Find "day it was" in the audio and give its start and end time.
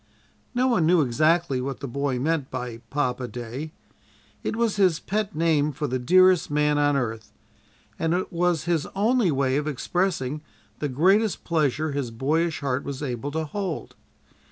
3.27-4.77